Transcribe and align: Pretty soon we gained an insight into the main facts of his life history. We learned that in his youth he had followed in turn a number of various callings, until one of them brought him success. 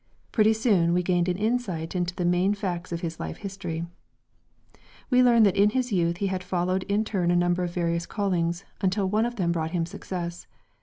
Pretty 0.31 0.53
soon 0.53 0.93
we 0.93 1.03
gained 1.03 1.29
an 1.29 1.37
insight 1.37 1.93
into 1.95 2.15
the 2.15 2.25
main 2.25 2.55
facts 2.55 2.91
of 2.91 3.01
his 3.01 3.19
life 3.19 3.37
history. 3.37 3.85
We 5.11 5.21
learned 5.21 5.45
that 5.45 5.55
in 5.55 5.69
his 5.69 5.91
youth 5.91 6.17
he 6.17 6.25
had 6.25 6.43
followed 6.43 6.81
in 6.89 7.05
turn 7.05 7.29
a 7.29 7.35
number 7.35 7.63
of 7.63 7.75
various 7.75 8.07
callings, 8.07 8.65
until 8.81 9.07
one 9.07 9.27
of 9.27 9.35
them 9.35 9.51
brought 9.51 9.69
him 9.77 9.85
success. 9.85 10.47